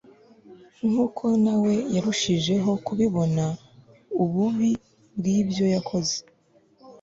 nk'uko 0.87 1.25
nawe 1.43 1.73
yarushijeho 1.95 2.71
kubibona 2.85 3.43
ububi 4.23 4.71
bw'ibyo 5.17 5.65
yakoze 5.75 6.15